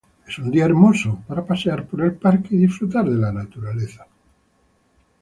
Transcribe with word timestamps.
Es 0.27 0.39
un 0.39 0.49
día 0.49 0.65
hermoso 0.65 1.19
para 1.27 1.45
pasear 1.45 1.85
por 1.85 2.01
el 2.01 2.15
parque 2.15 2.55
y 2.55 2.57
disfrutar 2.57 3.05
de 3.07 3.17
la 3.17 3.31
naturaleza. 3.31 4.07